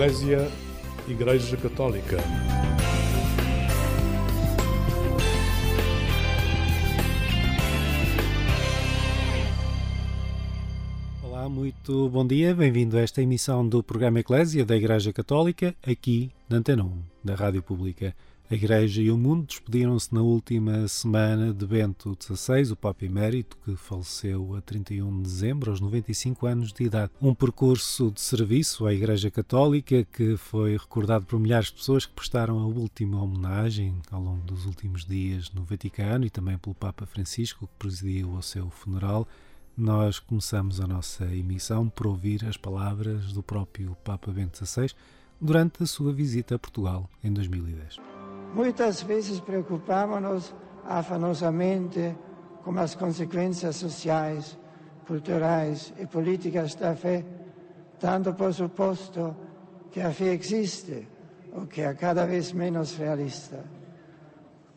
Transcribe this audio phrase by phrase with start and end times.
[0.00, 0.50] Eclésia,
[1.06, 2.16] Igreja Católica.
[11.22, 16.30] Olá, muito bom dia, bem-vindo a esta emissão do programa Eclésia da Igreja Católica, aqui
[16.48, 18.16] na Antena 1, da Rádio Pública.
[18.50, 23.56] A Igreja e o mundo despediram-se na última semana de Bento XVI, o Papa Emérito,
[23.64, 27.12] que faleceu a 31 de dezembro, aos 95 anos de idade.
[27.22, 32.12] Um percurso de serviço à Igreja Católica que foi recordado por milhares de pessoas que
[32.12, 37.06] prestaram a última homenagem ao longo dos últimos dias no Vaticano e também pelo Papa
[37.06, 39.28] Francisco, que presidiu o seu funeral.
[39.76, 44.90] Nós começamos a nossa emissão por ouvir as palavras do próprio Papa Bento XVI
[45.40, 48.19] durante a sua visita a Portugal em 2010.
[48.54, 50.54] Muitas vezes preocupamos-nos
[50.84, 52.16] afanosamente
[52.64, 54.58] com as consequências sociais,
[55.06, 57.24] culturais e políticas da fé,
[58.00, 59.36] dando por suposto
[59.90, 61.06] que a fé existe
[61.52, 63.64] ou que é cada vez menos realista.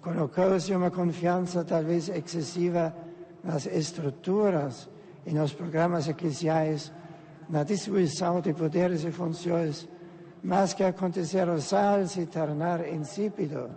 [0.02, 2.94] Colocou-se uma confiança talvez excessiva
[3.44, 4.90] nas estruturas
[5.26, 6.92] e nos programas eclesiais,
[7.50, 9.88] na distribuição de poderes e funções
[10.44, 13.70] mas que acontecer o sal se tornar insípido.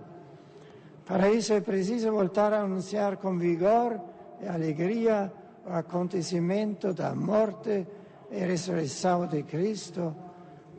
[1.04, 4.00] Para isso é preciso voltar a anunciar com vigor
[4.42, 5.32] e alegria
[5.64, 7.86] o acontecimento da morte
[8.30, 10.14] e ressurreição de Cristo,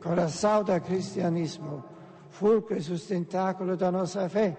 [0.02, 1.82] coração do cristianismo,
[2.28, 4.54] fulcro e sustentáculo da nossa fé.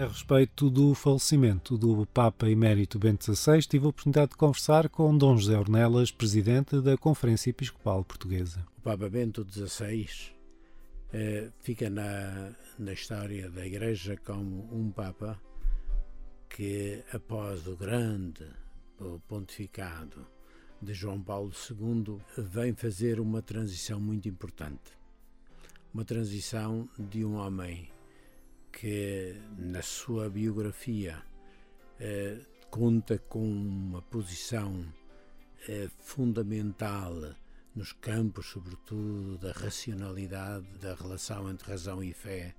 [0.00, 5.14] A respeito do falecimento do Papa Emérito Bento XVI, tive a oportunidade de conversar com
[5.14, 8.66] Dom José Ornelas, presidente da Conferência Episcopal Portuguesa.
[8.78, 10.08] O Papa Bento XVI
[11.12, 15.38] eh, fica na, na história da Igreja como um Papa
[16.48, 18.46] que, após o grande
[19.28, 20.26] pontificado
[20.80, 24.98] de João Paulo II, vem fazer uma transição muito importante.
[25.92, 27.90] Uma transição de um homem
[28.72, 31.22] que na sua biografia
[31.98, 32.38] eh,
[32.70, 34.84] conta com uma posição
[35.68, 37.34] eh, fundamental
[37.74, 42.54] nos campos, sobretudo, da racionalidade, da relação entre razão e fé.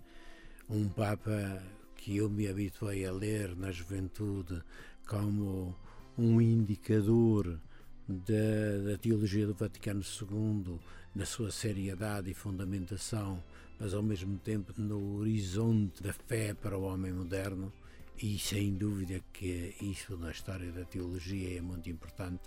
[0.69, 1.61] Um Papa
[1.95, 4.61] que eu me habituei a ler na juventude
[5.07, 5.75] como
[6.17, 7.59] um indicador
[8.07, 10.79] da, da teologia do Vaticano II,
[11.13, 13.43] na sua seriedade e fundamentação
[13.81, 17.73] mas ao mesmo tempo no horizonte da fé para o homem moderno,
[18.21, 22.43] e sem dúvida que isso na história da teologia é muito importante.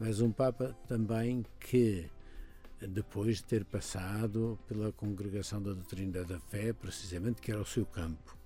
[0.00, 2.10] Mas um Papa também que,
[2.80, 7.86] depois de ter passado pela congregação da doutrina da fé, precisamente que era o seu
[7.86, 8.36] campo,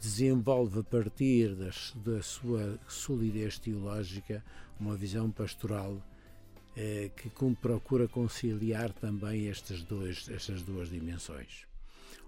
[0.00, 4.44] desenvolve a partir das, da sua solidez teológica
[4.80, 6.02] uma visão pastoral
[6.80, 7.28] eh, que
[7.60, 9.50] procura conciliar também
[9.88, 11.66] dois, estas duas dimensões.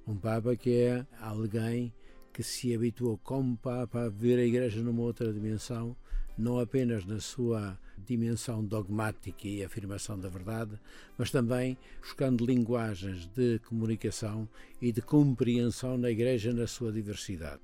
[0.05, 1.95] Um Papa que é alguém
[2.33, 5.97] que se habituou como Papa a ver a Igreja numa outra dimensão,
[6.37, 10.73] não apenas na sua dimensão dogmática e afirmação da verdade,
[11.17, 14.49] mas também buscando linguagens de comunicação
[14.83, 17.63] e de compreensão na Igreja na sua diversidade.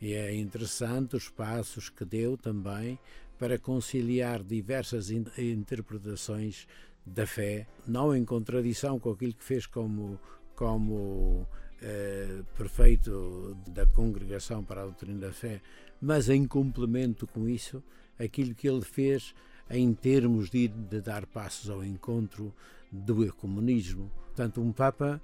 [0.00, 2.98] E é interessante os passos que deu também
[3.38, 6.66] para conciliar diversas interpretações
[7.06, 10.20] da fé, não em contradição com aquilo que fez como,
[10.54, 11.46] como
[11.80, 15.60] eh, prefeito da Congregação para a Doutrina da Fé,
[16.00, 17.82] mas em complemento com isso,
[18.18, 19.34] aquilo que ele fez
[19.70, 22.52] em termos de, de dar passos ao encontro
[22.90, 24.10] do ecumenismo.
[24.26, 25.20] Portanto, um Papa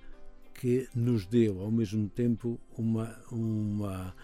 [0.55, 4.15] que nos deu ao mesmo tempo uma, uma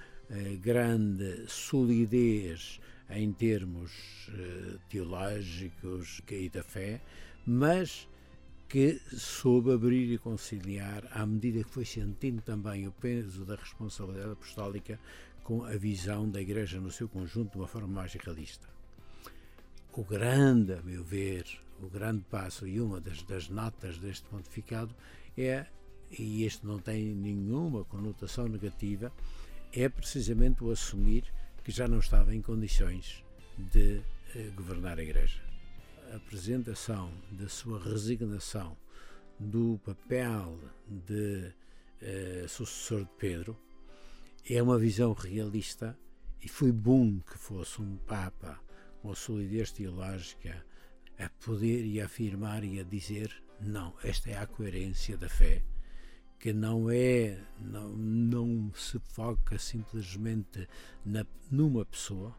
[0.60, 2.80] grande solidez
[3.10, 3.90] em termos
[4.32, 7.00] eh, teológicos e da fé,
[7.44, 8.08] mas
[8.68, 14.30] que soube abrir e conciliar à medida que foi sentindo também o peso da responsabilidade
[14.30, 15.00] apostólica
[15.42, 18.68] com a visão da Igreja no seu conjunto de uma forma mais realista.
[19.92, 21.44] O grande, a meu ver,
[21.82, 24.94] o grande passo e uma das, das notas deste pontificado
[25.36, 25.66] é,
[26.16, 29.12] e este não tem nenhuma conotação negativa,
[29.72, 31.24] é precisamente o assumir
[31.62, 33.24] que já não estava em condições
[33.56, 34.00] de
[34.34, 35.40] eh, governar a Igreja.
[36.12, 38.76] A apresentação da sua resignação
[39.38, 41.52] do papel de
[42.02, 43.56] eh, sucessor de Pedro
[44.48, 45.96] é uma visão realista
[46.42, 48.58] e foi bom que fosse um Papa
[49.00, 50.64] com a solidez teológica
[51.18, 53.30] a poder e a afirmar e a dizer
[53.60, 55.62] não, esta é a coerência da fé
[56.40, 60.66] que não é não, não se foca simplesmente
[61.04, 62.34] na, numa pessoa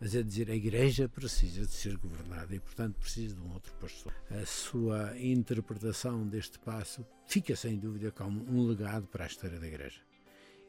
[0.00, 3.72] mas é dizer a igreja precisa de ser governada e portanto precisa de um outro
[3.80, 4.14] pastor.
[4.30, 9.66] A sua interpretação deste passo fica sem dúvida como um legado para a história da
[9.66, 10.00] igreja.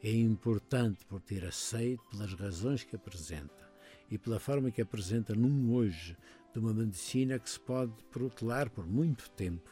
[0.02, 3.70] É importante por ter aceito pelas razões que apresenta
[4.10, 6.16] e pela forma que apresenta num hoje
[6.52, 9.70] de uma medicina que se pode protelar por muito tempo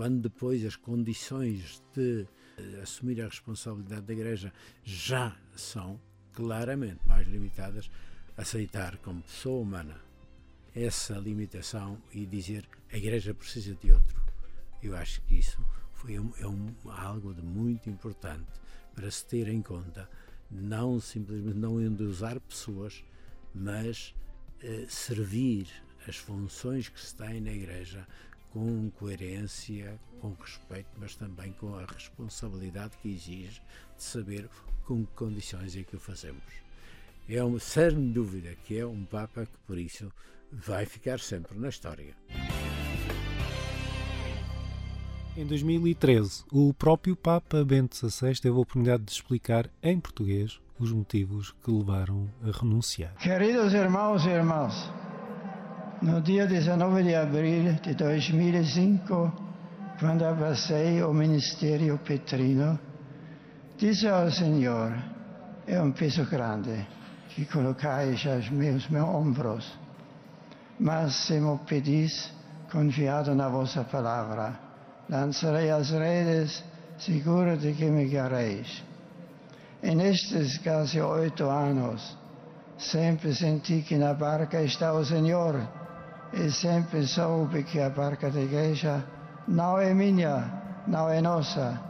[0.00, 2.26] quando depois as condições de
[2.58, 4.50] uh, assumir a responsabilidade da Igreja
[4.82, 6.00] já são
[6.32, 7.90] claramente mais limitadas,
[8.34, 10.00] aceitar como pessoa humana
[10.74, 14.18] essa limitação e dizer a Igreja precisa de outro.
[14.82, 15.62] Eu acho que isso
[15.92, 18.48] foi um, é um, algo de muito importante
[18.94, 20.08] para se ter em conta,
[20.50, 23.04] não simplesmente não endosar pessoas,
[23.54, 24.14] mas
[24.62, 25.68] eh, servir
[26.08, 28.08] as funções que se têm na Igreja
[28.52, 33.60] com coerência, com respeito, mas também com a responsabilidade que exige
[33.96, 34.48] de saber
[34.84, 36.42] com que condições é que o fazemos.
[37.28, 40.12] É uma, sem dúvida que é um Papa que, por isso,
[40.50, 42.14] vai ficar sempre na história.
[45.36, 50.92] Em 2013, o próprio Papa Bento XVI teve a oportunidade de explicar em português os
[50.92, 53.14] motivos que levaram a renunciar.
[53.14, 54.90] Queridos irmãos e irmãs,
[56.02, 59.32] No dia 19 de abril de 2005,
[59.98, 62.78] quando abracei o ministério petrino,
[63.76, 64.96] disse ao Senhor:
[65.66, 66.86] É um peso grande
[67.28, 69.78] que colocais aos meus, meus ombros,
[70.78, 72.32] mas se me pedis,
[72.72, 74.58] confiado na vossa palavra,
[75.06, 76.64] lançarei as redes,
[76.96, 78.82] seguro de que me guiareis.
[79.82, 82.16] E nestes quase oito anos,
[82.78, 85.79] sempre senti que na barca está o Senhor
[86.32, 89.04] e sempre soube que a barca da igreja
[89.48, 90.44] não é minha,
[90.86, 91.80] não é nossa,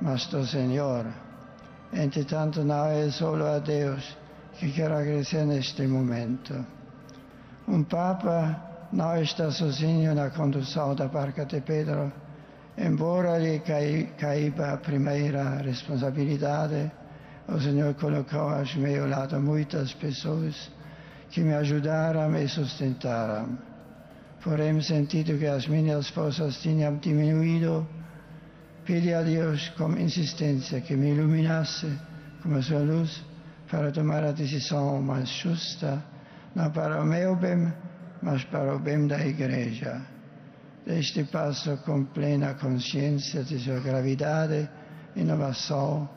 [0.00, 1.06] mas do Senhor.
[1.92, 4.16] Entretanto, não é só a Deus
[4.58, 6.54] que quero agradecer neste momento.
[7.66, 12.12] Um Papa não está sozinho na condução da barca de Pedro,
[12.76, 13.60] embora lhe
[14.18, 16.90] caiba a primeira responsabilidade,
[17.48, 20.70] o Senhor colocou ao meu lado muitas pessoas
[21.30, 23.75] que me ajudaram e sustentaram
[24.42, 27.86] porém sentido que as minhas forças tinham diminuído,
[28.84, 31.90] pedi a Deus com insistência que me iluminasse
[32.42, 33.24] com a sua luz
[33.70, 36.02] para tomar a decisão mais justa,
[36.54, 37.72] não para o meu bem,
[38.22, 40.00] mas para o bem da Igreja.
[40.86, 44.68] Deste passo com plena consciência de sua gravidade
[45.16, 46.08] inovação,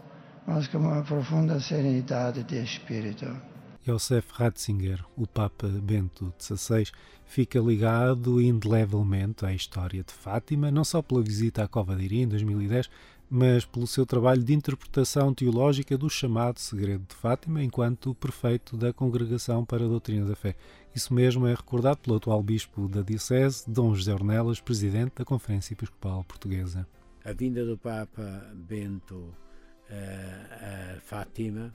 [0.46, 3.49] mas com uma profunda serenidade de espírito.
[3.86, 6.86] Josef Ratzinger, o Papa Bento XVI,
[7.26, 12.22] fica ligado indelevelmente à história de Fátima, não só pela visita à Cova de Irim
[12.22, 12.90] em 2010,
[13.30, 18.92] mas pelo seu trabalho de interpretação teológica do chamado Segredo de Fátima, enquanto prefeito da
[18.92, 20.56] Congregação para a Doutrina da Fé.
[20.96, 25.74] Isso mesmo é recordado pelo atual bispo da Diocese, Dom José Ornelas, presidente da Conferência
[25.74, 26.88] Episcopal Portuguesa.
[27.24, 31.72] A vinda do Papa Bento uh, a Fátima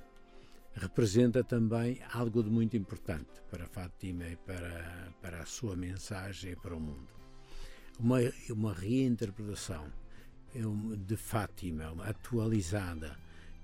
[0.75, 6.75] representa também algo de muito importante para Fátima e para, para a sua mensagem para
[6.75, 7.09] o mundo.
[7.99, 8.19] Uma,
[8.51, 9.87] uma reinterpretação
[10.99, 13.17] de Fátima, atualizada,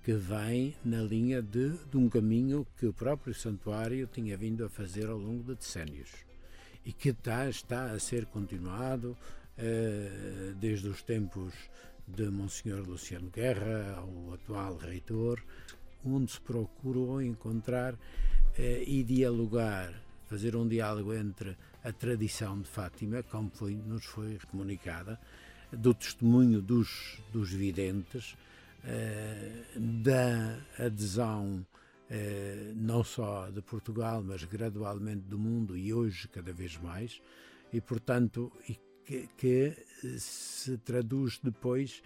[0.02, 4.68] que vem na linha de, de um caminho que o próprio santuário tinha vindo a
[4.68, 6.10] fazer ao longo de decénios
[6.84, 9.16] e que está, está a ser continuado
[9.58, 11.52] uh, desde os tempos
[12.06, 15.40] de Monsenhor Luciano Guerra ao atual reitor,
[16.04, 17.94] onde se procurou encontrar
[18.56, 19.92] eh, e dialogar,
[20.26, 25.18] fazer um diálogo entre a tradição de Fátima, como foi, nos foi comunicada,
[25.72, 28.36] do testemunho dos, dos videntes,
[28.84, 31.64] eh, da adesão
[32.08, 37.22] eh, não só de Portugal, mas gradualmente do mundo e hoje cada vez mais,
[37.72, 38.50] e portanto
[39.04, 39.76] que, que
[40.18, 42.02] se traduz depois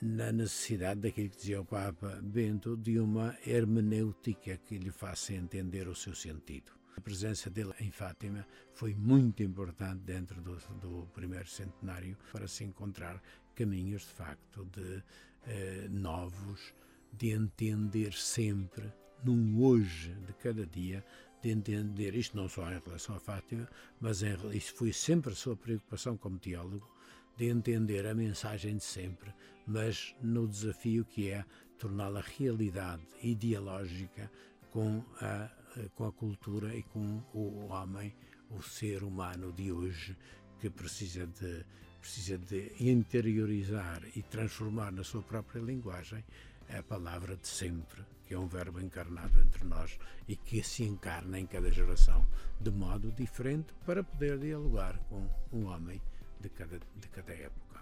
[0.00, 5.88] na necessidade daquilo que dizia o Papa Bento de uma hermenêutica que lhe faça entender
[5.88, 6.72] o seu sentido.
[6.96, 12.64] A presença dele em Fátima foi muito importante dentro do, do primeiro centenário para se
[12.64, 13.22] encontrar
[13.54, 15.02] caminhos de facto de
[15.46, 16.74] eh, novos,
[17.12, 18.92] de entender sempre,
[19.24, 21.04] num hoje de cada dia,
[21.42, 23.68] de entender isto não só em relação a Fátima,
[24.00, 26.88] mas em, isso foi sempre a sua preocupação como teólogo,
[27.36, 29.32] de entender a mensagem de sempre,
[29.68, 31.44] mas no desafio que é
[31.78, 34.30] torná-la realidade ideológica
[34.72, 35.50] com a,
[35.94, 38.14] com a cultura e com o homem,
[38.50, 40.16] o ser humano de hoje,
[40.58, 41.64] que precisa de,
[42.00, 46.24] precisa de interiorizar e transformar na sua própria linguagem
[46.70, 51.38] a palavra de sempre, que é um verbo encarnado entre nós e que se encarna
[51.38, 52.26] em cada geração
[52.60, 56.00] de modo diferente para poder dialogar com um homem
[56.40, 57.80] de cada, de cada época.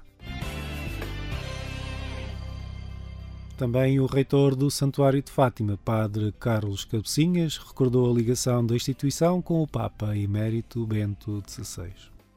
[3.57, 9.41] Também o reitor do Santuário de Fátima, Padre Carlos Cabecinhas, recordou a ligação da instituição
[9.41, 11.91] com o Papa Emérito Bento XVI.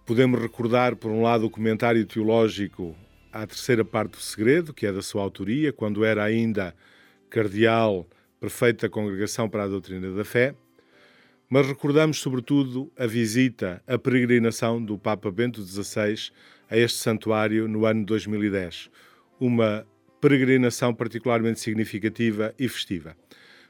[0.05, 2.95] Podemos recordar, por um lado, o comentário teológico
[3.33, 6.73] à terceira parte do segredo, que é da sua autoria, quando era ainda
[7.29, 8.07] cardeal
[8.39, 10.55] prefeito da Congregação para a Doutrina da Fé,
[11.49, 16.31] mas recordamos, sobretudo, a visita, a peregrinação do Papa Bento XVI
[16.69, 18.89] a este santuário no ano 2010,
[19.38, 19.85] uma
[20.21, 23.15] peregrinação particularmente significativa e festiva.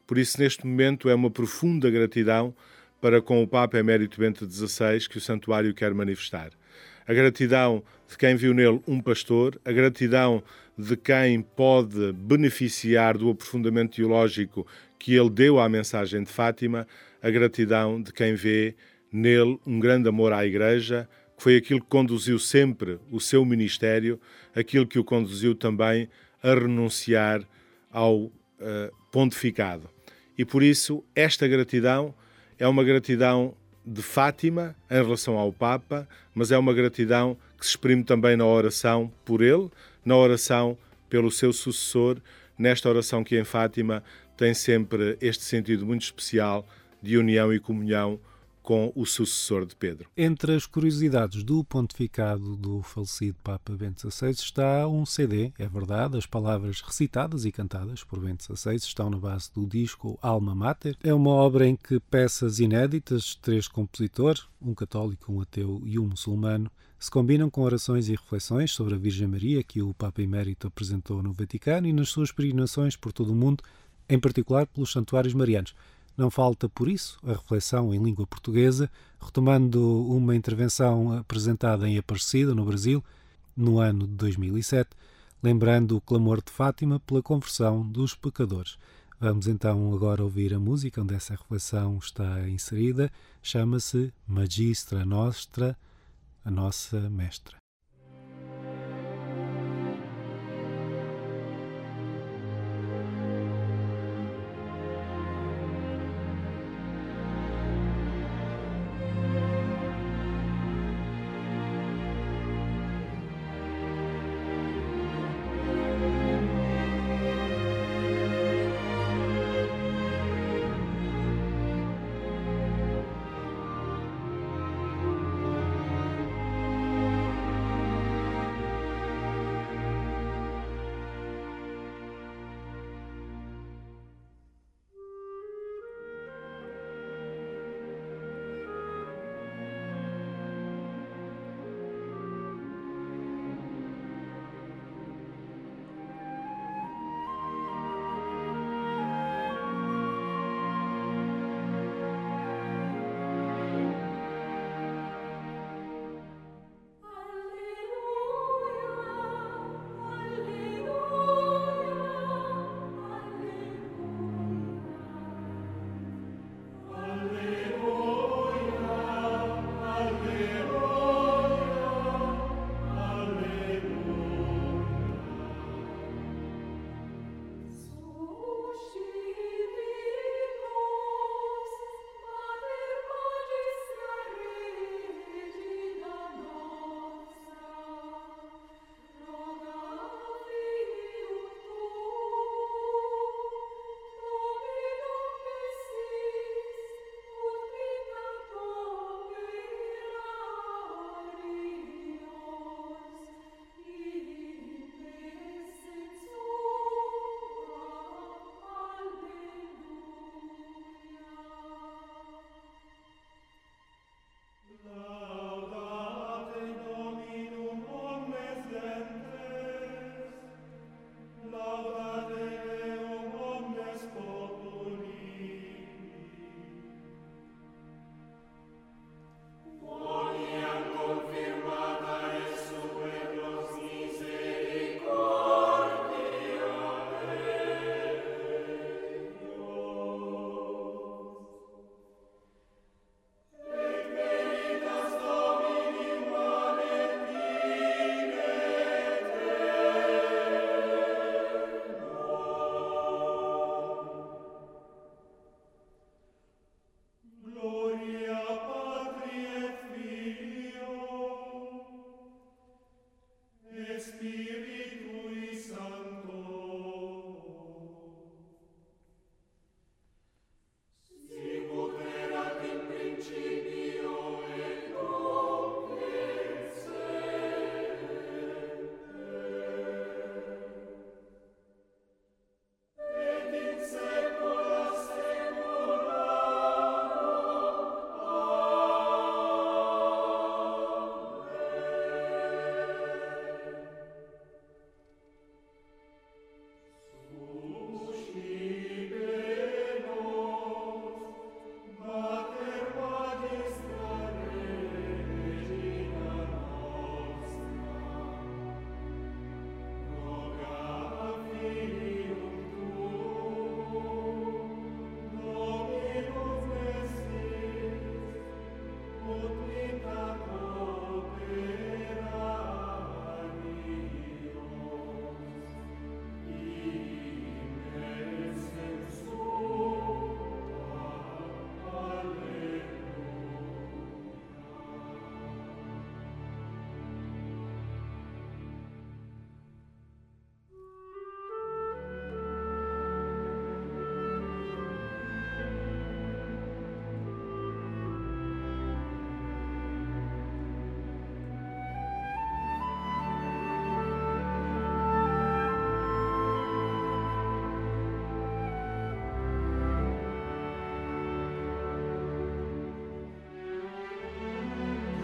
[0.05, 2.55] Por isso, neste momento, é uma profunda gratidão
[2.99, 6.49] para com o Papa Emérito Bento XVI que o santuário quer manifestar.
[7.07, 10.43] A gratidão de quem viu nele um pastor, a gratidão
[10.77, 14.65] de quem pode beneficiar do aprofundamento teológico
[14.97, 16.87] que ele deu à mensagem de Fátima,
[17.21, 18.75] a gratidão de quem vê
[19.11, 24.19] nele um grande amor à Igreja, que foi aquilo que conduziu sempre o seu ministério,
[24.55, 26.09] aquilo que o conduziu também
[26.41, 27.41] a renunciar
[27.91, 28.31] ao uh,
[29.11, 29.89] pontificado.
[30.37, 32.13] E por isso, esta gratidão
[32.57, 33.53] é uma gratidão
[33.85, 38.45] de Fátima em relação ao Papa, mas é uma gratidão que se exprime também na
[38.45, 39.69] oração por ele,
[40.05, 40.77] na oração
[41.09, 42.17] pelo seu sucessor,
[42.57, 44.03] nesta oração que em Fátima
[44.37, 46.67] tem sempre este sentido muito especial
[47.01, 48.19] de união e comunhão
[48.69, 50.07] com o sucessor de Pedro.
[50.15, 56.19] Entre as curiosidades do pontificado do falecido Papa Bento XVI está um CD, é verdade,
[56.19, 60.95] as palavras recitadas e cantadas por Bento XVI estão na base do disco Alma Mater.
[61.03, 66.05] É uma obra em que peças inéditas, três compositores, um católico, um ateu e um
[66.05, 70.67] muçulmano, se combinam com orações e reflexões sobre a Virgem Maria que o Papa Emérito
[70.67, 73.63] apresentou no Vaticano e nas suas peregrinações por todo o mundo,
[74.07, 75.73] em particular pelos santuários marianos.
[76.19, 82.53] Não falta, por isso, a reflexão em língua portuguesa, retomando uma intervenção apresentada em Aparecida,
[82.53, 83.01] no Brasil,
[83.55, 84.89] no ano de 2007,
[85.41, 88.77] lembrando o clamor de Fátima pela conversão dos pecadores.
[89.17, 93.09] Vamos então agora ouvir a música onde essa reflexão está inserida.
[93.41, 95.77] Chama-se Magistra Nostra,
[96.43, 97.55] a nossa mestra.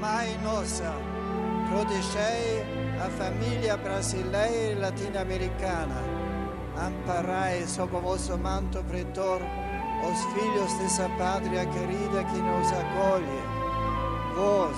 [0.05, 0.93] Mãe Nossa,
[1.67, 2.63] protegei
[3.03, 5.95] a família brasileira e latino-americana.
[6.77, 9.41] Amparai sob o vosso manto pretor
[10.07, 13.41] os filhos dessa pátria querida que nos acolhe.
[14.35, 14.77] Vós,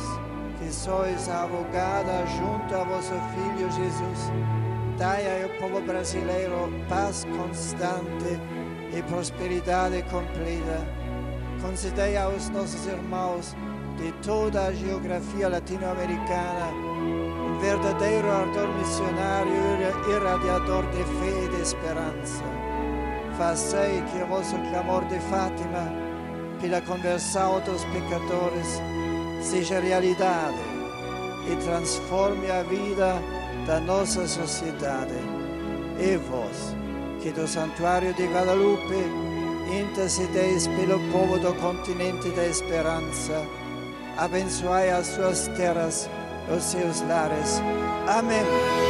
[0.60, 4.32] que sois a abogada junto a vosso Filho Jesus,
[4.98, 8.40] dai ao povo brasileiro paz constante
[8.98, 10.88] e prosperidade completa.
[11.62, 13.54] Concedei aos nossos irmãos
[13.98, 16.68] de toda a geografia latino-americana
[17.58, 22.44] um verdadeiro ardor missionário e irradiador de fé e de esperança.
[23.38, 25.92] Fazei que o vosso clamor de Fátima
[26.62, 28.82] pela conversão dos pecadores
[29.42, 30.58] seja realidade
[31.52, 33.22] e transforme a vida
[33.66, 35.14] da nossa sociedade.
[36.00, 36.76] E vós,
[37.22, 39.28] que do Santuário de Guadalupe
[39.82, 43.46] intercedeis pelo povo do continente da esperança,
[44.18, 46.10] abençoai as suas terras,
[46.50, 47.62] os seus lares.
[48.08, 48.87] Amém.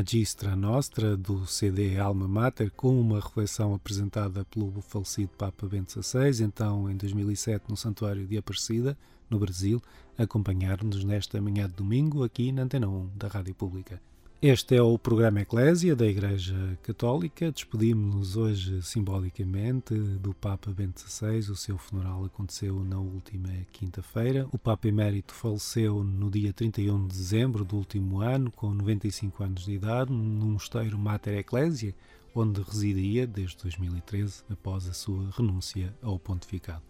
[0.00, 6.42] Magistra Nostra, do CD Alma Mater, com uma reflexão apresentada pelo falecido Papa Bento XVI,
[6.42, 8.96] então em 2007 no Santuário de Aparecida,
[9.28, 9.78] no Brasil,
[10.16, 14.00] acompanhar-nos nesta manhã de domingo aqui na Antena 1 da Rádio Pública.
[14.42, 17.52] Este é o programa Eclésia da Igreja Católica.
[17.52, 21.50] Despedimos-nos hoje simbolicamente do Papa Bento XVI.
[21.50, 24.48] O seu funeral aconteceu na última quinta-feira.
[24.50, 29.66] O Papa Emérito faleceu no dia 31 de dezembro do último ano, com 95 anos
[29.66, 31.94] de idade, num mosteiro Mater Ecclesia,
[32.34, 36.82] onde residia desde 2013, após a sua renúncia ao pontificado.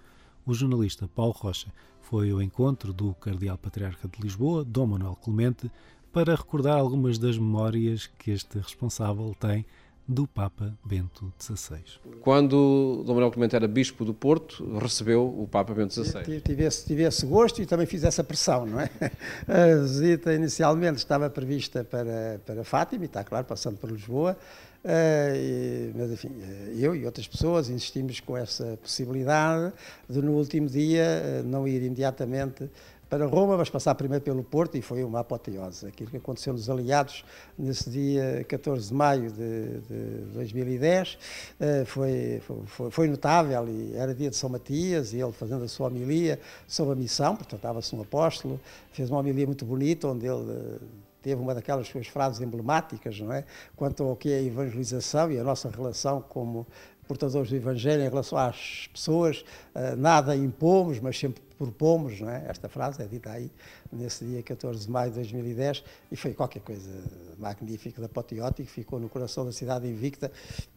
[0.46, 5.70] O jornalista Paulo Rocha foi ao encontro do Cardeal Patriarca de Lisboa, Dom Manuel Clemente,
[6.12, 9.64] para recordar algumas das memórias que este responsável tem
[10.06, 11.78] do Papa Bento XVI.
[12.20, 16.40] Quando Dom Manuel Clemente era Bispo do Porto, recebeu o Papa Bento XVI.
[16.40, 18.90] Tive esse, tive esse gosto e também fiz essa pressão, não é?
[19.46, 24.36] A visita inicialmente estava prevista para, para Fátima, e está claro, passando por Lisboa,
[24.82, 26.30] Uh, mas enfim,
[26.78, 29.74] eu e outras pessoas insistimos com essa possibilidade
[30.08, 32.70] de no último dia não ir imediatamente
[33.10, 35.84] para Roma, mas passar primeiro pelo Porto e foi uma apoteose.
[35.84, 37.24] Aquilo que aconteceu nos aliados
[37.58, 41.18] nesse dia 14 de maio de, de 2010
[41.58, 45.68] eh, foi, foi, foi, notável e era dia de São Matias e ele fazendo a
[45.68, 48.60] sua homilia sobre a missão, portanto estava-se um apóstolo,
[48.92, 50.78] fez uma homilia muito bonita onde ele eh,
[51.20, 53.44] teve uma daquelas suas frases emblemáticas, não é?
[53.74, 56.64] Quanto ao que é a evangelização e a nossa relação como
[57.08, 59.44] portadores do Evangelho em relação às pessoas,
[59.74, 62.46] eh, nada impomos, mas sempre propomos, não é?
[62.48, 63.52] Esta frase é dita aí
[63.92, 66.90] nesse dia 14 de maio de 2010 e foi qualquer coisa
[67.38, 70.30] magnífica, apoteótico, ficou no coração da cidade invicta.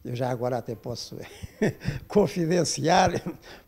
[0.04, 1.16] Eu já agora até posso
[2.08, 3.12] confidenciar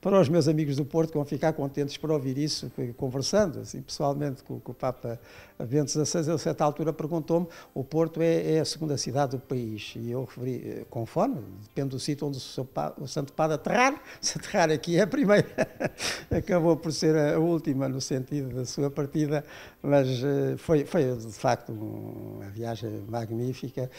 [0.00, 3.82] para os meus amigos do Porto que vão ficar contentes por ouvir isso, conversando assim,
[3.82, 5.20] pessoalmente com, com o Papa
[5.64, 6.20] Bento XVI.
[6.20, 9.94] Ele, a certa altura, perguntou-me: o Porto é, é, a segunda cidade do país.
[9.96, 14.00] E eu referi, eh, conforme, depende do sítio onde o, o Santo Padre aterrar.
[14.20, 15.46] Se aterrar aqui é a primeira,
[16.30, 19.35] acabou por ser a última no sentido da sua partida,
[19.82, 23.90] mas eh, foi, foi de facto uma viagem magnífica.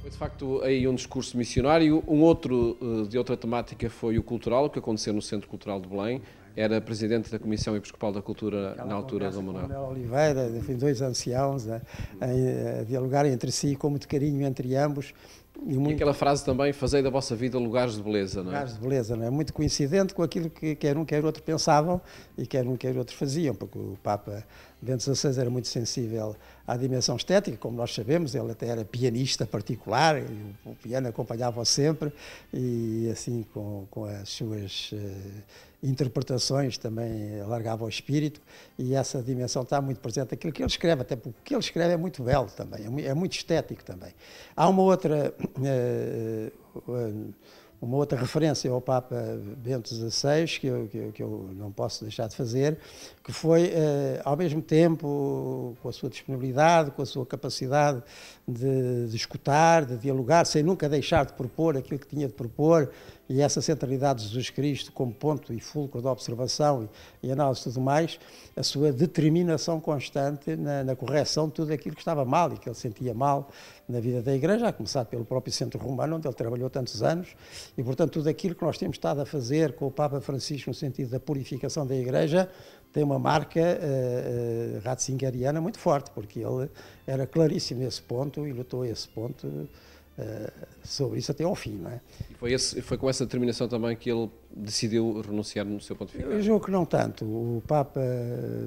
[0.00, 2.02] Foi de facto aí um discurso missionário.
[2.06, 5.88] Um outro eh, de outra temática foi o cultural, que aconteceu no Centro Cultural de
[5.88, 6.22] Belém.
[6.54, 9.68] Era presidente da Comissão Episcopal da Cultura Aquela na altura do Manuel.
[9.68, 11.80] Manuel Oliveira, enfim, dois anciãos a,
[12.20, 15.14] a, a dialogar entre si com muito carinho entre ambos
[15.64, 15.90] E, muito...
[15.90, 18.54] e aquela frase também, fazei da vossa vida lugares de beleza, não é?
[18.54, 19.30] Lugares de beleza, não é?
[19.30, 22.00] Muito coincidente com aquilo que quer um, quer outro pensavam
[22.36, 24.44] e quer um, quer outro faziam, porque o Papa
[24.82, 26.34] Bento XVI era muito sensível
[26.66, 30.16] à dimensão estética, como nós sabemos, ele até era pianista particular,
[30.66, 32.12] o, piano acompanhava-o sempre,
[32.52, 35.42] e assim, com, com as suas uh,
[35.84, 38.40] interpretações também alargava o espírito,
[38.76, 40.34] e essa dimensão está muito presente.
[40.34, 43.06] Aquilo que ele escreve, até porque o que ele escreve é muito belo também, é,
[43.06, 44.12] é muito estético também.
[44.56, 45.32] Há uma outra.
[45.58, 47.34] Uh, uh,
[47.82, 49.16] uma outra referência ao Papa
[49.56, 52.78] Bento XVI, que eu, que eu, que eu não posso deixar de fazer,
[53.24, 58.00] que foi, eh, ao mesmo tempo, com a sua disponibilidade, com a sua capacidade
[58.46, 62.88] de, de, escutar, de dialogar, sem nunca deixar de propor aquilo que tinha de propor,
[63.32, 66.86] e essa centralidade de Jesus Cristo como ponto e fulcro da observação
[67.22, 68.20] e, e análise e tudo mais,
[68.54, 72.68] a sua determinação constante na, na, correção de tudo aquilo que estava mal e que
[72.68, 73.48] ele sentia mal
[73.88, 77.28] na vida da Igreja, a começar pelo próprio Centro Romano, onde ele trabalhou tantos anos,
[77.76, 80.74] e portanto tudo aquilo que nós temos estado a fazer com o Papa Francisco no
[80.74, 82.50] sentido da purificação da Igreja
[82.92, 86.68] tem uma marca uh, uh, ratzingeriana muito forte, porque ele
[87.06, 89.66] era claríssimo nesse ponto e lutou esse ponto
[90.84, 91.78] sobre isso até ao fim.
[91.82, 92.00] Não é?
[92.30, 96.12] E foi, esse, foi com essa determinação também que ele decidiu renunciar no seu ponto
[96.12, 96.32] de vista?
[96.32, 97.24] Eu julgo que não tanto.
[97.24, 98.00] O Papa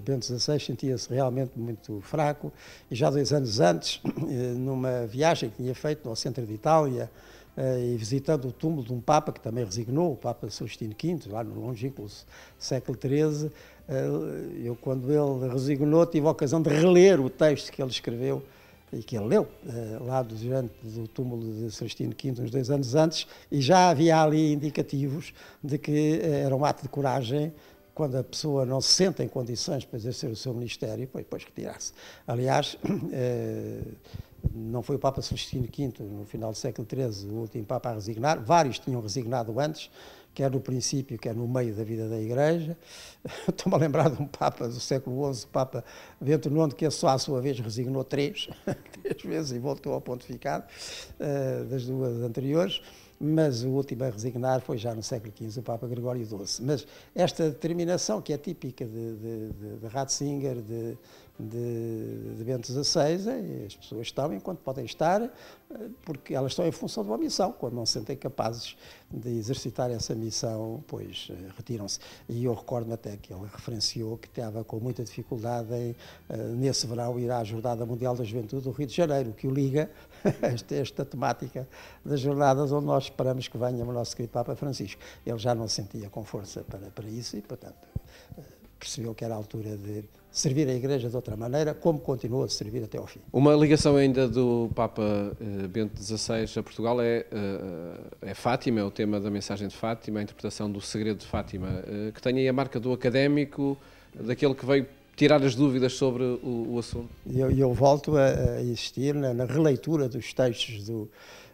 [0.03, 2.51] Bento XVI sentia-se realmente muito fraco
[2.89, 4.01] e já dois anos antes,
[4.57, 7.09] numa viagem que tinha feito no centro de Itália,
[7.57, 11.43] e visitando o túmulo de um Papa que também resignou, o Papa Celestino V, lá
[11.43, 12.05] no longínquo
[12.59, 13.49] século XIII,
[13.87, 14.07] eh,
[14.65, 18.43] eu, quando ele resignou, tive a ocasião de reler o texto que ele escreveu
[18.95, 22.95] e que ele leu eh, lá diante do túmulo de Celestino V, uns dois anos
[22.95, 27.53] antes, e já havia ali indicativos de que eh, era um ato de coragem
[27.93, 31.43] quando a pessoa não se sente em condições para exercer o seu ministério, pois, pois
[31.43, 31.93] que tirasse.
[32.27, 32.77] Aliás,
[34.53, 37.93] não foi o Papa Celestino V, no final do século XIII, o último Papa a
[37.93, 39.89] resignar, vários tinham resignado antes,
[40.35, 42.77] quer no princípio, quer no meio da vida da Igreja.
[43.47, 45.83] Estou-me a lembrar de um Papa do século XI, Papa
[46.19, 48.49] Bento IX, que só à sua vez resignou três,
[49.01, 50.65] três vezes e voltou ao pontificado,
[51.19, 52.81] uh, das duas anteriores,
[53.17, 56.65] mas o último a resignar foi já no século XV, o Papa Gregório XII.
[56.65, 60.97] Mas esta determinação, que é típica de, de, de, de Ratzinger, de
[61.37, 65.29] de, de Bento XVI, é, as pessoas estão enquanto podem estar, eh,
[66.03, 67.51] porque elas estão em função de uma missão.
[67.51, 68.77] Quando não se sentem capazes
[69.11, 71.99] de exercitar essa missão, pois eh, retiram-se.
[72.29, 75.95] E eu recordo-me até que ele referenciou que estava com muita dificuldade em,
[76.29, 79.51] eh, nesse verão, ir à Jornada Mundial da Juventude do Rio de Janeiro, que o
[79.51, 79.91] liga
[80.41, 81.67] a esta, esta temática
[82.03, 85.01] das jornadas onde nós esperamos que venha o nosso querido Papa Francisco.
[85.25, 87.75] Ele já não sentia com força para, para isso e, portanto,
[88.79, 92.49] percebeu que era a altura de servir a Igreja de outra maneira, como continuou a
[92.49, 93.21] servir até ao fim.
[93.31, 98.83] Uma ligação ainda do Papa uh, Bento XVI a Portugal é, uh, é Fátima, é
[98.83, 102.37] o tema da mensagem de Fátima, a interpretação do segredo de Fátima, uh, que tem
[102.37, 103.77] aí a marca do académico,
[104.13, 107.09] daquele que veio tirar as dúvidas sobre o, o assunto.
[107.25, 111.09] E eu, eu, volto a, a insistir na, na, releitura dos textos do,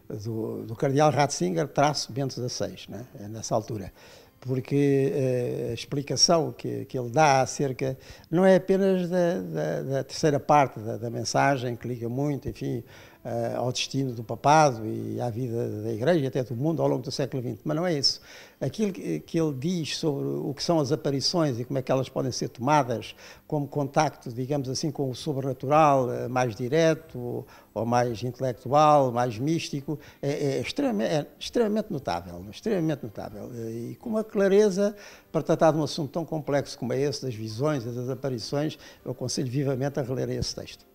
[0.10, 3.06] do, do Cardeal Ratzinger, traço Bento XVI, né?
[3.20, 3.94] é nessa altura
[4.42, 7.98] porque uh, a explicação que, que, ele dá acerca,
[8.30, 12.84] não é apenas da, da, da terceira parte da, da, mensagem, que liga muito, enfim,
[13.26, 16.88] uh, ao destino do papado e à vida da Igreja e até do mundo ao
[16.88, 18.22] longo do século XX, mas não é isso.
[18.60, 22.10] Aquilo que, ele diz sobre o que são as aparições e como é que elas
[22.10, 23.16] podem ser tomadas
[23.48, 29.98] como contacto, digamos assim, com o sobrenatural uh, mais direto ou mais intelectual, mais místico,
[30.22, 33.50] é, é, extremamente, é extremamente notável, extremamente notável.
[33.70, 34.96] E com uma clareza
[35.32, 39.12] para tratar de um assunto tão complexo como é esse, das visões das aparições, eu
[39.12, 40.91] aconselho vivamente a reler esse texto.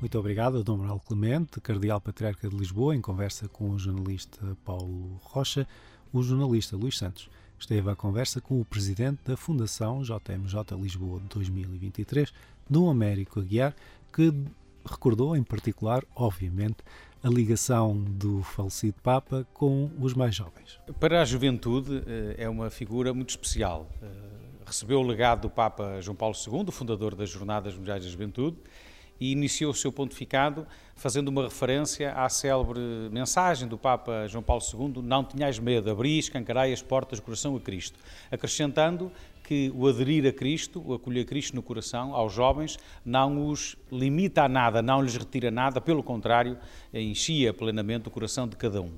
[0.00, 5.20] Muito obrigado, Dom Manuel Clemente, Cardeal Patriarca de Lisboa, em conversa com o jornalista Paulo
[5.24, 5.66] Rocha.
[6.12, 12.32] O jornalista Luís Santos esteve à conversa com o presidente da Fundação JMJ Lisboa 2023,
[12.70, 13.74] Dom Américo Aguiar,
[14.12, 14.32] que
[14.88, 16.76] recordou em particular, obviamente,
[17.20, 20.78] a ligação do falecido Papa com os mais jovens.
[21.00, 23.90] Para a juventude eh, é uma figura muito especial.
[24.00, 24.06] Eh,
[24.64, 28.56] recebeu o legado do Papa João Paulo II, fundador das Jornadas Mundiais da Juventude,
[29.20, 30.66] e iniciou o seu pontificado
[30.98, 36.18] fazendo uma referência à célebre mensagem do Papa João Paulo II: Não tenhais medo, abri
[36.18, 37.98] escancarai as portas do coração a Cristo,
[38.30, 39.10] acrescentando
[39.48, 44.42] que o aderir a Cristo, o acolher Cristo no coração, aos jovens, não os limita
[44.42, 46.58] a nada, não lhes retira nada, pelo contrário,
[46.92, 48.92] enchia plenamente o coração de cada um.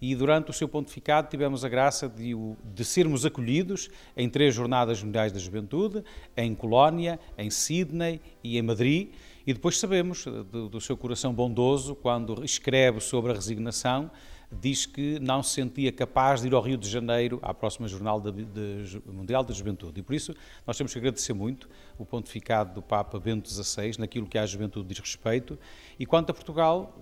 [0.00, 2.34] e durante o seu pontificado tivemos a graça de,
[2.74, 6.02] de sermos acolhidos em três Jornadas Mundiais da Juventude,
[6.36, 9.10] em Colónia, em Sydney e em Madrid,
[9.46, 14.10] e depois sabemos do, do seu coração bondoso, quando escreve sobre a resignação,
[14.60, 18.30] diz que não se sentia capaz de ir ao Rio de Janeiro à próxima Jornada
[18.30, 20.00] de, de, Mundial da Juventude.
[20.00, 20.34] E por isso
[20.66, 24.88] nós temos que agradecer muito o pontificado do Papa Bento XVI naquilo que à juventude
[24.88, 25.58] diz respeito.
[25.98, 26.96] E quanto a Portugal,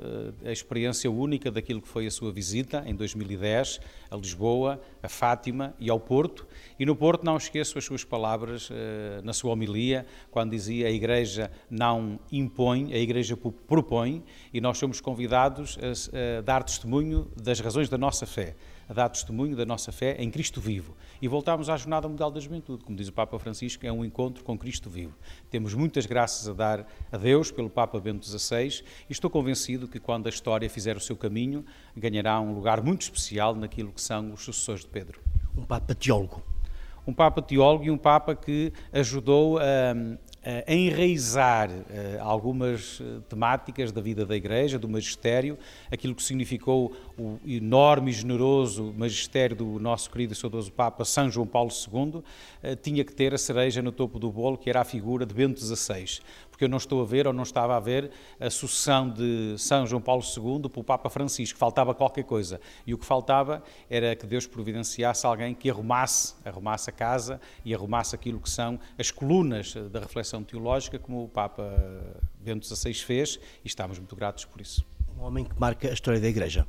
[0.45, 5.09] eh, a experiência única daquilo que foi a sua visita em 2010 a Lisboa, a
[5.09, 6.47] Fátima e ao Porto.
[6.79, 10.91] E no Porto não esqueço as suas palavras eh, na sua homilia, quando dizia a
[10.91, 15.79] Igreja não impõe, a Igreja propõe, e nós somos convidados
[16.39, 18.55] a dar testemunho das razões da nossa fé,
[18.89, 20.97] a dar testemunho da nossa fé em Cristo vivo.
[21.21, 24.45] E voltamos à Jornada Mundial da Juventude, como diz o Papa Francisco, é um encontro
[24.45, 25.15] com Cristo vivo.
[25.51, 29.99] Temos muitas graças a dar a Deus pelo Papa Bento XVI e estou convencido que
[29.99, 31.65] quando a história fizer o seu caminho,
[31.97, 35.21] ganhará um lugar muito especial naquilo que são os sucessores de Pedro.
[35.57, 36.43] Um Papa teólogo.
[37.07, 39.63] Um Papa teólogo e um Papa que ajudou a,
[40.43, 45.59] a enraizar eh, algumas eh, temáticas da vida da Igreja, do magistério,
[45.91, 51.31] aquilo que significou o enorme e generoso magistério do nosso querido e saudoso Papa São
[51.31, 52.23] João Paulo II,
[52.63, 55.35] eh, tinha que ter a cereja no topo do bolo, que era a figura de
[55.35, 56.21] Bento XVI
[56.61, 59.87] porque eu não estou a ver ou não estava a ver a sucessão de São
[59.87, 61.59] João Paulo II pelo Papa Francisco.
[61.59, 62.61] Faltava qualquer coisa.
[62.87, 67.75] E o que faltava era que Deus providenciasse alguém que arrumasse, arrumasse a casa e
[67.75, 71.75] arrumasse aquilo que são as colunas da reflexão teológica, como o Papa
[72.39, 74.85] Bento XVI fez, e estamos muito gratos por isso.
[75.17, 76.67] Um homem que marca a história da Igreja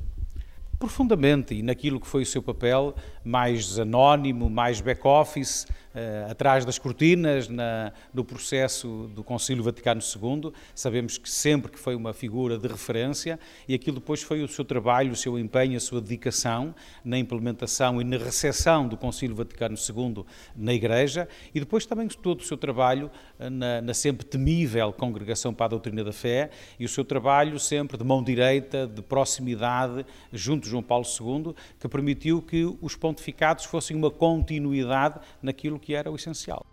[0.82, 2.92] profundamente e naquilo que foi o seu papel
[3.24, 10.52] mais anónimo, mais back-office, uh, atrás das cortinas, na, no processo do Concílio Vaticano II.
[10.74, 14.64] Sabemos que sempre que foi uma figura de referência e aquilo depois foi o seu
[14.64, 19.76] trabalho, o seu empenho, a sua dedicação na implementação e na recepção do Concílio Vaticano
[19.76, 20.24] II
[20.56, 25.54] na Igreja e depois também todo o seu trabalho uh, na, na sempre temível Congregação
[25.54, 30.04] para a Doutrina da Fé e o seu trabalho sempre de mão direita, de proximidade,
[30.32, 35.94] junto de João Paulo II, que permitiu que os pontificados fossem uma continuidade naquilo que
[35.94, 36.64] era o essencial.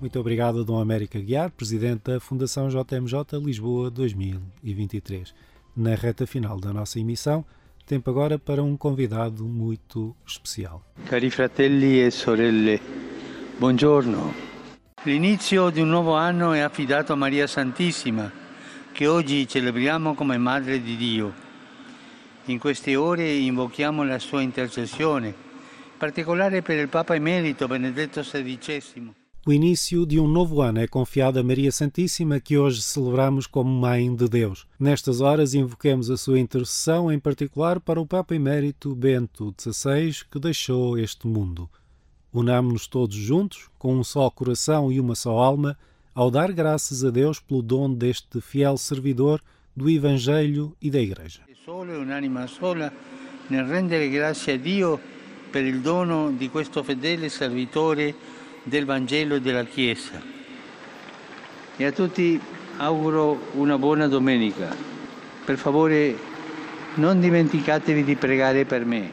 [0.00, 5.34] Muito obrigado, Dom América Guiar, Presidente da Fundação JMJ Lisboa 2023.
[5.76, 7.44] Na reta final da nossa emissão,
[7.84, 10.82] tempo agora para um convidado muito especial.
[11.08, 12.80] Cari fratelli e sorelle,
[13.58, 14.46] buongiorno.
[15.04, 18.30] L'inizio di un nuovo anno è affidato a Maria Santissima,
[18.92, 21.47] che oggi celebriamo come Madre di Dio.
[22.48, 29.12] In queste ore invochiamo la sua intercessione, in particolare per il Papa Emerito Benedetto XVI.
[29.44, 33.70] O início de um novo ano é confiado a Maria Santíssima, que hoje celebramos como
[33.70, 34.66] Mãe de Deus.
[34.80, 40.38] Nestas horas, invoquemos a sua intercessão, em particular para o Papa Emérito Bento XVI, que
[40.38, 41.68] deixou este mundo.
[42.32, 45.76] Unamos-nos todos juntos, com um só coração e uma só alma,
[46.14, 49.42] ao dar graças a Deus pelo dom deste fiel servidor
[49.76, 51.47] do Evangelho e da Igreja.
[51.68, 52.90] Solo e un'anima sola
[53.48, 54.98] nel rendere grazie a Dio
[55.50, 58.14] per il dono di questo fedele servitore
[58.62, 60.18] del Vangelo e della Chiesa.
[61.76, 62.40] E a tutti
[62.78, 64.74] auguro una buona domenica.
[65.44, 66.16] Per favore
[66.94, 69.12] non dimenticatevi di pregare per me.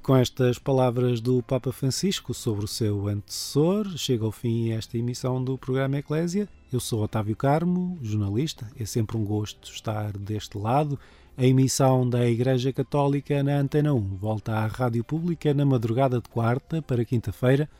[0.00, 5.44] Com estas palavras do Papa Francisco sobre o seu antecessor, chega ao fim esta emissão
[5.44, 6.48] do programa Eclésia.
[6.72, 8.66] Eu sou Otávio Carmo, jornalista.
[8.80, 10.98] É sempre um gosto estar deste lado.
[11.34, 16.28] A emissão da Igreja Católica na Antena 1 volta à Rádio Pública na madrugada de
[16.28, 17.70] quarta para quinta-feira,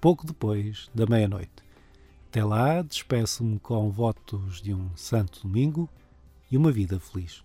[0.00, 1.52] pouco depois da meia-noite.
[2.30, 5.90] Até lá, despeço-me com votos de um santo domingo
[6.50, 7.44] e uma vida feliz.